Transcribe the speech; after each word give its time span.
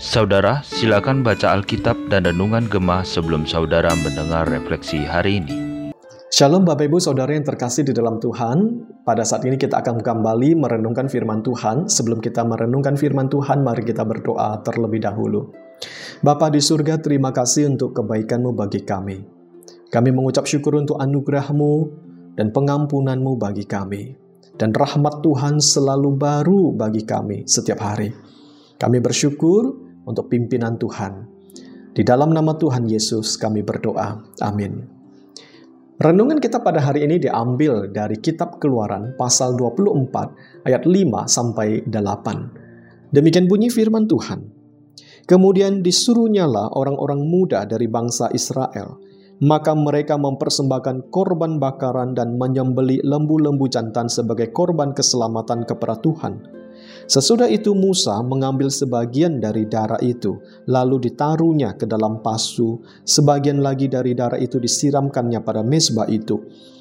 Saudara, 0.00 0.64
silakan 0.64 1.20
baca 1.20 1.52
Alkitab 1.52 2.08
dan 2.08 2.24
Renungan 2.24 2.64
Gemah 2.64 3.04
sebelum 3.04 3.44
saudara 3.44 3.92
mendengar 4.00 4.48
refleksi 4.48 5.04
hari 5.04 5.44
ini. 5.44 5.56
Shalom 6.32 6.64
Bapak 6.64 6.88
Ibu 6.88 6.96
Saudara 6.96 7.36
yang 7.36 7.44
terkasih 7.44 7.84
di 7.84 7.92
dalam 7.92 8.16
Tuhan. 8.16 8.88
Pada 9.04 9.20
saat 9.20 9.44
ini 9.44 9.60
kita 9.60 9.84
akan 9.84 10.00
kembali 10.00 10.56
merenungkan 10.56 11.12
firman 11.12 11.44
Tuhan. 11.44 11.92
Sebelum 11.92 12.24
kita 12.24 12.40
merenungkan 12.48 12.96
firman 12.96 13.28
Tuhan, 13.28 13.60
mari 13.60 13.84
kita 13.84 14.08
berdoa 14.08 14.64
terlebih 14.64 15.04
dahulu. 15.04 15.52
Bapa 16.24 16.48
di 16.48 16.64
surga, 16.64 17.04
terima 17.04 17.36
kasih 17.36 17.68
untuk 17.68 17.92
kebaikan-Mu 17.92 18.56
bagi 18.56 18.80
kami. 18.80 19.20
Kami 19.92 20.08
mengucap 20.08 20.48
syukur 20.48 20.80
untuk 20.80 20.96
anugerah-Mu 20.96 21.72
dan 22.40 22.48
pengampunan-Mu 22.48 23.36
bagi 23.36 23.68
kami. 23.68 24.29
Dan 24.60 24.76
rahmat 24.76 25.24
Tuhan 25.24 25.56
selalu 25.56 26.20
baru 26.20 26.76
bagi 26.76 27.08
kami 27.08 27.48
setiap 27.48 27.80
hari. 27.80 28.12
Kami 28.76 29.00
bersyukur 29.00 29.72
untuk 30.04 30.28
pimpinan 30.28 30.76
Tuhan. 30.76 31.24
Di 31.96 32.04
dalam 32.04 32.36
nama 32.36 32.52
Tuhan 32.52 32.84
Yesus 32.84 33.40
kami 33.40 33.64
berdoa. 33.64 34.20
Amin. 34.44 34.84
Renungan 35.96 36.44
kita 36.44 36.60
pada 36.60 36.84
hari 36.84 37.08
ini 37.08 37.16
diambil 37.16 37.88
dari 37.88 38.20
kitab 38.20 38.60
Keluaran 38.60 39.16
pasal 39.16 39.56
24 39.56 40.68
ayat 40.68 40.84
5 40.84 40.92
sampai 41.24 41.88
8. 41.88 43.12
Demikian 43.16 43.48
bunyi 43.48 43.72
firman 43.72 44.04
Tuhan. 44.04 44.44
Kemudian 45.24 45.80
disuruhnyalah 45.80 46.76
orang-orang 46.76 47.24
muda 47.24 47.64
dari 47.64 47.88
bangsa 47.88 48.28
Israel, 48.36 49.00
maka 49.40 49.72
mereka 49.72 50.20
mempersembahkan 50.20 51.08
korban 51.08 51.56
bakaran 51.56 52.12
dan 52.12 52.36
menyembeli 52.36 53.00
lembu-lembu 53.00 53.66
jantan 53.72 54.06
sebagai 54.12 54.52
korban 54.52 54.92
keselamatan 54.92 55.64
kepada 55.64 55.96
Tuhan 56.00 56.60
Sesudah 57.10 57.50
itu 57.50 57.74
Musa 57.74 58.22
mengambil 58.22 58.70
sebagian 58.70 59.42
dari 59.42 59.66
darah 59.66 59.98
itu, 59.98 60.38
lalu 60.70 61.10
ditaruhnya 61.10 61.74
ke 61.74 61.82
dalam 61.82 62.22
pasu, 62.22 62.78
sebagian 63.02 63.58
lagi 63.58 63.90
dari 63.90 64.14
darah 64.14 64.38
itu 64.38 64.62
disiramkannya 64.62 65.42
pada 65.42 65.66
mesbah 65.66 66.06
itu. 66.06 66.38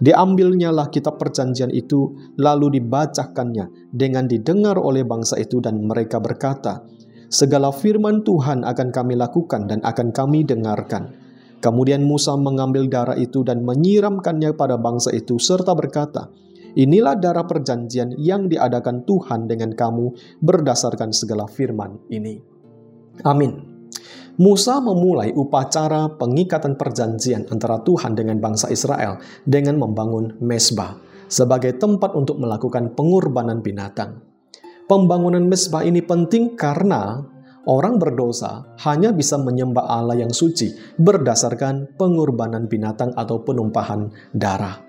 Diambilnya 0.00 0.72
lah 0.72 0.92
kitab 0.92 1.16
perjanjian 1.16 1.72
itu, 1.72 2.16
lalu 2.36 2.80
dibacakannya 2.80 3.92
dengan 3.92 4.28
didengar 4.28 4.76
oleh 4.80 5.04
bangsa 5.04 5.40
itu 5.40 5.60
dan 5.60 5.80
mereka 5.84 6.20
berkata, 6.20 6.84
Segala 7.30 7.70
firman 7.70 8.26
Tuhan 8.26 8.66
akan 8.66 8.88
kami 8.90 9.14
lakukan 9.14 9.70
dan 9.70 9.78
akan 9.86 10.10
kami 10.10 10.42
dengarkan. 10.42 11.19
Kemudian 11.60 12.00
Musa 12.00 12.34
mengambil 12.40 12.88
darah 12.88 13.20
itu 13.20 13.44
dan 13.44 13.60
menyiramkannya 13.68 14.56
pada 14.56 14.80
bangsa 14.80 15.12
itu 15.12 15.36
serta 15.36 15.76
berkata, 15.76 16.32
Inilah 16.70 17.18
darah 17.18 17.44
perjanjian 17.44 18.14
yang 18.14 18.46
diadakan 18.46 19.02
Tuhan 19.02 19.50
dengan 19.50 19.74
kamu 19.74 20.38
berdasarkan 20.38 21.10
segala 21.10 21.50
firman 21.50 21.98
ini. 22.08 22.38
Amin. 23.26 23.70
Musa 24.40 24.78
memulai 24.80 25.34
upacara 25.34 26.16
pengikatan 26.16 26.78
perjanjian 26.78 27.50
antara 27.52 27.82
Tuhan 27.82 28.16
dengan 28.16 28.40
bangsa 28.40 28.70
Israel 28.72 29.20
dengan 29.44 29.76
membangun 29.76 30.38
mesbah 30.40 30.96
sebagai 31.28 31.76
tempat 31.76 32.16
untuk 32.16 32.40
melakukan 32.40 32.96
pengorbanan 32.96 33.60
binatang. 33.60 34.22
Pembangunan 34.88 35.44
mesbah 35.44 35.84
ini 35.84 36.00
penting 36.00 36.56
karena 36.56 37.20
orang 37.68 38.00
berdosa 38.00 38.64
hanya 38.86 39.12
bisa 39.12 39.36
menyembah 39.36 39.84
Allah 39.84 40.16
yang 40.16 40.32
suci 40.32 40.72
berdasarkan 40.96 41.96
pengorbanan 41.98 42.70
binatang 42.70 43.12
atau 43.12 43.42
penumpahan 43.44 44.08
darah. 44.32 44.80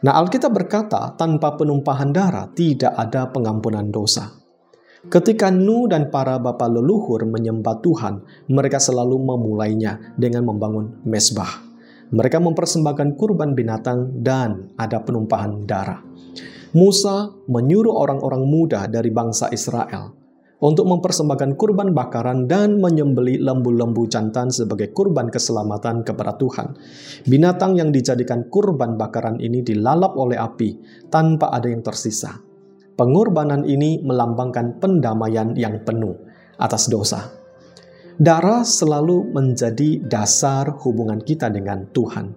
Nah, 0.00 0.16
Alkitab 0.16 0.56
berkata, 0.56 1.12
tanpa 1.12 1.60
penumpahan 1.60 2.08
darah 2.08 2.48
tidak 2.56 2.96
ada 2.96 3.28
pengampunan 3.28 3.92
dosa. 3.92 4.32
Ketika 5.00 5.52
Nuh 5.52 5.88
dan 5.88 6.08
para 6.08 6.36
bapa 6.40 6.68
leluhur 6.68 7.24
menyembah 7.28 7.80
Tuhan, 7.84 8.20
mereka 8.52 8.80
selalu 8.80 9.16
memulainya 9.16 10.16
dengan 10.16 10.48
membangun 10.48 11.04
mesbah. 11.04 11.68
Mereka 12.12 12.36
mempersembahkan 12.40 13.16
kurban 13.16 13.56
binatang 13.56 14.20
dan 14.20 14.72
ada 14.76 15.00
penumpahan 15.00 15.64
darah. 15.64 16.04
Musa 16.76 17.32
menyuruh 17.48 17.96
orang-orang 17.96 18.44
muda 18.44 18.86
dari 18.88 19.08
bangsa 19.08 19.48
Israel 19.52 20.19
untuk 20.60 20.84
mempersembahkan 20.92 21.56
kurban 21.56 21.96
bakaran 21.96 22.44
dan 22.44 22.76
menyembeli 22.76 23.40
lembu-lembu 23.40 24.04
jantan 24.12 24.52
sebagai 24.52 24.92
kurban 24.92 25.32
keselamatan 25.32 26.04
kepada 26.04 26.36
Tuhan. 26.36 26.76
Binatang 27.24 27.80
yang 27.80 27.88
dijadikan 27.88 28.52
kurban 28.52 29.00
bakaran 29.00 29.40
ini 29.40 29.64
dilalap 29.64 30.14
oleh 30.20 30.36
api 30.36 30.76
tanpa 31.08 31.48
ada 31.48 31.66
yang 31.72 31.80
tersisa. 31.80 32.36
Pengorbanan 32.92 33.64
ini 33.64 34.04
melambangkan 34.04 34.76
pendamaian 34.76 35.56
yang 35.56 35.80
penuh 35.80 36.12
atas 36.60 36.92
dosa. 36.92 37.32
Darah 38.20 38.60
selalu 38.60 39.32
menjadi 39.32 40.04
dasar 40.04 40.76
hubungan 40.84 41.24
kita 41.24 41.48
dengan 41.48 41.88
Tuhan. 41.88 42.36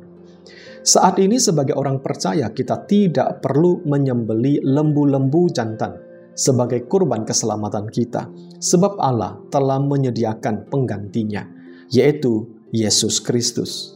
Saat 0.79 1.19
ini 1.19 1.35
sebagai 1.43 1.75
orang 1.75 1.99
percaya 1.99 2.47
kita 2.55 2.87
tidak 2.87 3.43
perlu 3.43 3.83
menyembeli 3.83 4.63
lembu-lembu 4.63 5.51
jantan 5.51 6.12
sebagai 6.33 6.89
kurban 6.89 7.25
keselamatan 7.25 7.89
kita, 7.89 8.29
sebab 8.57 8.97
Allah 8.97 9.37
telah 9.53 9.77
menyediakan 9.81 10.69
penggantinya, 10.69 11.45
yaitu 11.93 12.49
Yesus 12.73 13.21
Kristus. 13.21 13.93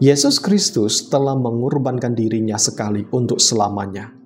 Yesus 0.00 0.40
Kristus 0.40 1.12
telah 1.12 1.36
mengorbankan 1.36 2.16
dirinya 2.16 2.56
sekali 2.56 3.04
untuk 3.12 3.36
selamanya. 3.36 4.16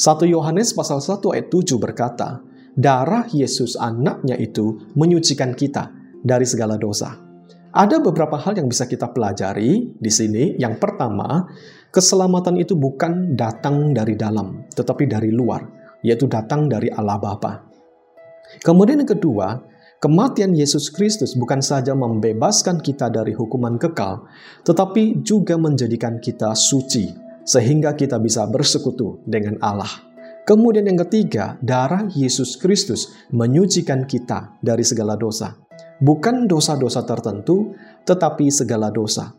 1 0.00 0.24
Yohanes 0.24 0.72
pasal 0.72 1.04
1 1.04 1.20
ayat 1.36 1.52
7 1.52 1.76
berkata, 1.76 2.40
darah 2.72 3.28
Yesus 3.28 3.76
anaknya 3.76 4.40
itu 4.40 4.80
menyucikan 4.96 5.52
kita 5.52 5.92
dari 6.24 6.48
segala 6.48 6.80
dosa. 6.80 7.20
Ada 7.70 8.00
beberapa 8.00 8.40
hal 8.40 8.56
yang 8.56 8.66
bisa 8.66 8.88
kita 8.88 9.12
pelajari 9.12 9.94
di 9.94 10.10
sini. 10.10 10.56
Yang 10.56 10.80
pertama, 10.80 11.44
keselamatan 11.92 12.56
itu 12.56 12.74
bukan 12.74 13.36
datang 13.36 13.92
dari 13.92 14.16
dalam, 14.16 14.64
tetapi 14.72 15.04
dari 15.04 15.30
luar 15.30 15.79
yaitu 16.04 16.28
datang 16.28 16.68
dari 16.68 16.88
Allah 16.92 17.20
Bapa. 17.20 17.64
Kemudian 18.60 19.00
yang 19.04 19.10
kedua, 19.10 19.62
kematian 20.02 20.56
Yesus 20.56 20.90
Kristus 20.90 21.38
bukan 21.38 21.62
saja 21.62 21.94
membebaskan 21.94 22.82
kita 22.82 23.12
dari 23.12 23.36
hukuman 23.36 23.78
kekal, 23.78 24.26
tetapi 24.66 25.22
juga 25.22 25.54
menjadikan 25.54 26.18
kita 26.18 26.56
suci, 26.56 27.14
sehingga 27.46 27.94
kita 27.94 28.18
bisa 28.18 28.44
bersekutu 28.50 29.22
dengan 29.24 29.60
Allah. 29.62 30.10
Kemudian 30.48 30.88
yang 30.88 30.98
ketiga, 31.06 31.60
darah 31.62 32.10
Yesus 32.10 32.58
Kristus 32.58 33.14
menyucikan 33.30 34.02
kita 34.08 34.58
dari 34.58 34.82
segala 34.82 35.14
dosa. 35.14 35.54
Bukan 36.00 36.48
dosa-dosa 36.48 37.04
tertentu, 37.06 37.76
tetapi 38.08 38.48
segala 38.50 38.90
dosa. 38.90 39.36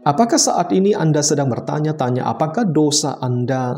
Apakah 0.00 0.40
saat 0.40 0.72
ini 0.72 0.96
Anda 0.96 1.20
sedang 1.20 1.52
bertanya-tanya 1.52 2.24
apakah 2.24 2.64
dosa 2.64 3.20
Anda 3.20 3.76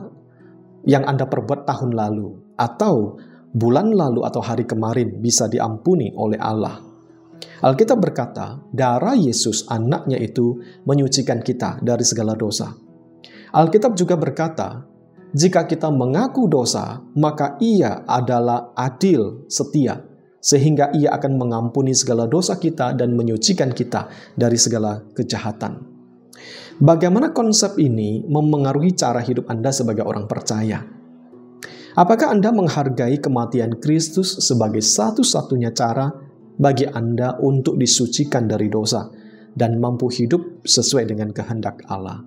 yang 0.87 1.07
Anda 1.07 1.27
perbuat 1.27 1.67
tahun 1.69 1.95
lalu 1.95 2.57
atau 2.59 3.19
bulan 3.53 3.93
lalu 3.93 4.25
atau 4.25 4.41
hari 4.41 4.65
kemarin 4.65 5.21
bisa 5.21 5.47
diampuni 5.47 6.11
oleh 6.17 6.41
Allah. 6.41 6.81
Alkitab 7.63 7.99
berkata, 7.99 8.59
darah 8.75 9.15
Yesus 9.15 9.67
anaknya 9.71 10.19
itu 10.19 10.59
menyucikan 10.87 11.43
kita 11.43 11.79
dari 11.79 12.03
segala 12.03 12.35
dosa. 12.35 12.75
Alkitab 13.53 13.95
juga 13.95 14.19
berkata, 14.19 14.83
jika 15.33 15.65
kita 15.65 15.89
mengaku 15.89 16.51
dosa, 16.51 17.01
maka 17.15 17.57
ia 17.63 18.03
adalah 18.05 18.75
adil, 18.75 19.47
setia, 19.47 20.03
sehingga 20.43 20.91
ia 20.93 21.15
akan 21.15 21.39
mengampuni 21.39 21.95
segala 21.95 22.27
dosa 22.27 22.59
kita 22.59 22.99
dan 22.99 23.15
menyucikan 23.15 23.71
kita 23.71 24.11
dari 24.35 24.59
segala 24.59 25.07
kejahatan. 25.15 25.92
Bagaimana 26.83 27.31
konsep 27.31 27.79
ini 27.79 28.25
memengaruhi 28.27 28.97
cara 28.97 29.23
hidup 29.23 29.47
Anda 29.47 29.71
sebagai 29.71 30.03
orang 30.03 30.27
percaya? 30.27 30.83
Apakah 31.93 32.33
Anda 32.33 32.49
menghargai 32.51 33.21
kematian 33.21 33.77
Kristus 33.77 34.41
sebagai 34.41 34.81
satu-satunya 34.81 35.77
cara 35.77 36.09
bagi 36.57 36.89
Anda 36.89 37.37
untuk 37.37 37.77
disucikan 37.77 38.49
dari 38.49 38.73
dosa 38.73 39.13
dan 39.53 39.77
mampu 39.77 40.09
hidup 40.09 40.65
sesuai 40.65 41.13
dengan 41.13 41.31
kehendak 41.37 41.85
Allah? 41.93 42.25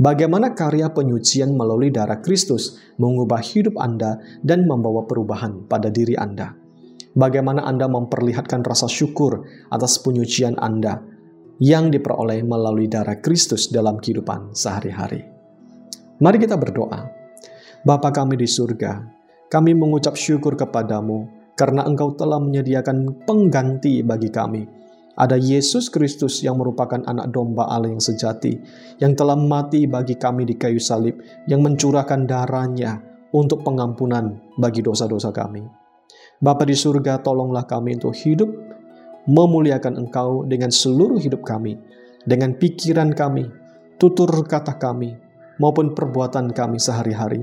Bagaimana 0.00 0.56
karya 0.56 0.92
penyucian 0.92 1.52
melalui 1.52 1.92
darah 1.92 2.24
Kristus 2.24 2.80
mengubah 2.96 3.44
hidup 3.44 3.76
Anda 3.76 4.20
dan 4.40 4.64
membawa 4.64 5.04
perubahan 5.04 5.68
pada 5.68 5.92
diri 5.92 6.16
Anda? 6.16 6.56
Bagaimana 7.16 7.64
Anda 7.64 7.88
memperlihatkan 7.88 8.60
rasa 8.60 8.88
syukur 8.88 9.44
atas 9.72 10.00
penyucian 10.04 10.56
Anda 10.60 11.00
yang 11.62 11.88
diperoleh 11.88 12.44
melalui 12.44 12.88
darah 12.88 13.16
Kristus 13.20 13.72
dalam 13.72 13.96
kehidupan 13.96 14.52
sehari-hari. 14.52 15.24
Mari 16.20 16.36
kita 16.40 16.56
berdoa. 16.56 17.08
Bapa 17.84 18.10
kami 18.10 18.40
di 18.40 18.48
surga, 18.48 19.04
kami 19.46 19.76
mengucap 19.76 20.18
syukur 20.18 20.58
kepadamu 20.58 21.28
karena 21.54 21.86
engkau 21.86 22.12
telah 22.18 22.42
menyediakan 22.42 23.24
pengganti 23.24 24.02
bagi 24.02 24.28
kami. 24.28 24.66
Ada 25.16 25.40
Yesus 25.40 25.88
Kristus 25.88 26.44
yang 26.44 26.60
merupakan 26.60 27.00
anak 27.00 27.32
domba 27.32 27.64
Allah 27.72 27.88
yang 27.88 28.04
sejati, 28.04 28.60
yang 29.00 29.16
telah 29.16 29.32
mati 29.32 29.88
bagi 29.88 30.20
kami 30.20 30.44
di 30.44 30.60
kayu 30.60 30.76
salib, 30.76 31.16
yang 31.48 31.64
mencurahkan 31.64 32.28
darahnya 32.28 33.00
untuk 33.32 33.64
pengampunan 33.64 34.36
bagi 34.60 34.84
dosa-dosa 34.84 35.32
kami. 35.32 35.64
Bapa 36.36 36.68
di 36.68 36.76
surga, 36.76 37.24
tolonglah 37.24 37.64
kami 37.64 37.96
untuk 37.96 38.12
hidup 38.12 38.75
memuliakan 39.26 40.06
Engkau 40.06 40.46
dengan 40.46 40.70
seluruh 40.70 41.18
hidup 41.18 41.42
kami, 41.42 41.78
dengan 42.26 42.54
pikiran 42.54 43.14
kami, 43.14 43.46
tutur 43.98 44.30
kata 44.46 44.78
kami, 44.78 45.14
maupun 45.58 45.94
perbuatan 45.94 46.50
kami 46.54 46.78
sehari-hari. 46.78 47.42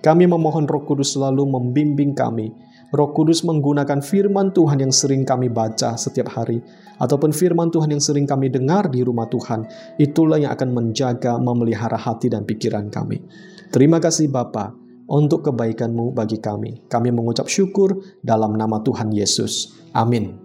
Kami 0.00 0.24
memohon 0.24 0.64
Roh 0.64 0.82
Kudus 0.88 1.12
selalu 1.12 1.44
membimbing 1.44 2.16
kami. 2.16 2.50
Roh 2.90 3.12
Kudus 3.14 3.46
menggunakan 3.46 4.02
firman 4.02 4.50
Tuhan 4.50 4.82
yang 4.82 4.90
sering 4.90 5.22
kami 5.22 5.52
baca 5.52 5.94
setiap 5.94 6.32
hari, 6.34 6.58
ataupun 6.98 7.30
firman 7.30 7.70
Tuhan 7.70 7.94
yang 7.94 8.02
sering 8.02 8.26
kami 8.26 8.50
dengar 8.50 8.88
di 8.88 9.04
rumah 9.04 9.28
Tuhan. 9.28 9.68
Itulah 10.00 10.40
yang 10.40 10.56
akan 10.56 10.70
menjaga, 10.72 11.38
memelihara 11.38 12.00
hati 12.00 12.32
dan 12.32 12.48
pikiran 12.48 12.88
kami. 12.88 13.22
Terima 13.70 14.02
kasih 14.02 14.32
Bapa 14.32 14.74
untuk 15.06 15.46
kebaikan-Mu 15.46 16.16
bagi 16.16 16.42
kami. 16.42 16.88
Kami 16.88 17.08
mengucap 17.14 17.46
syukur 17.46 17.98
dalam 18.24 18.56
nama 18.56 18.82
Tuhan 18.82 19.12
Yesus. 19.14 19.74
Amin. 19.94 20.39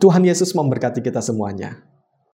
Tuhan 0.00 0.24
Yesus 0.24 0.56
memberkati 0.56 1.04
kita 1.04 1.20
semuanya. 1.20 1.89